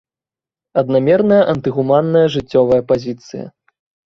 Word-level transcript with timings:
Аднамерная 0.81 1.41
антыгуманная 1.53 2.25
жыццёвая 2.37 2.81
пазіцыя. 2.93 3.45